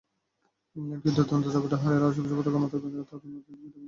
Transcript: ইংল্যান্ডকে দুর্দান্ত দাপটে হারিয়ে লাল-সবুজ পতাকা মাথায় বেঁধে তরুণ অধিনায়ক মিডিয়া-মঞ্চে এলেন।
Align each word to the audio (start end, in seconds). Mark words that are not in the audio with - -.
ইংল্যান্ডকে 0.75 1.09
দুর্দান্ত 1.17 1.45
দাপটে 1.53 1.75
হারিয়ে 1.81 2.01
লাল-সবুজ 2.03 2.31
পতাকা 2.37 2.59
মাথায় 2.61 2.81
বেঁধে 2.83 2.97
তরুণ 2.99 3.15
অধিনায়ক 3.15 3.45
মিডিয়া-মঞ্চে 3.45 3.67
এলেন। 3.67 3.79